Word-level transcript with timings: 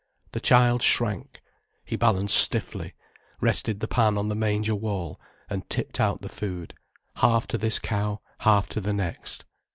The 0.31 0.39
child 0.39 0.81
shrank, 0.81 1.41
he 1.85 1.95
balanced 1.95 2.35
stiffly, 2.35 2.95
rested 3.39 3.81
the 3.81 3.87
pan 3.87 4.17
on 4.17 4.29
the 4.29 4.35
manger 4.35 4.73
wall, 4.73 5.21
and 5.47 5.69
tipped 5.69 5.99
out 5.99 6.21
the 6.21 6.27
food, 6.27 6.73
half 7.17 7.45
to 7.49 7.57
this 7.59 7.77
cow, 7.77 8.19
half 8.39 8.67
to 8.69 8.81
the 8.81 8.93
next. 8.93 9.45